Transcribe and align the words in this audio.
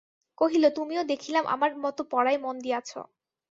কহিল, 0.37 0.63
তুমিও 0.77 1.03
দেখিলাম 1.11 1.45
আমার 1.47 1.71
মতো 1.83 2.01
পড়ায় 2.11 2.39
মন 2.43 2.55
দিয়াছ। 2.65 2.89